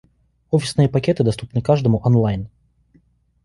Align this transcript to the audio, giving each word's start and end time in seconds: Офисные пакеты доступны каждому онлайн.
Офисные 0.49 0.89
пакеты 0.89 1.23
доступны 1.23 1.61
каждому 1.61 1.99
онлайн. 2.03 2.49